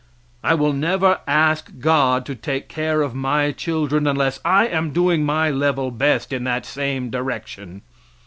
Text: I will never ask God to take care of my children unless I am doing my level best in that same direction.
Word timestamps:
I 0.43 0.55
will 0.55 0.73
never 0.73 1.19
ask 1.27 1.69
God 1.79 2.25
to 2.25 2.33
take 2.33 2.67
care 2.67 3.03
of 3.03 3.13
my 3.13 3.51
children 3.51 4.07
unless 4.07 4.39
I 4.43 4.65
am 4.65 4.89
doing 4.93 5.23
my 5.23 5.51
level 5.51 5.91
best 5.91 6.33
in 6.33 6.43
that 6.45 6.65
same 6.65 7.11
direction. 7.11 7.83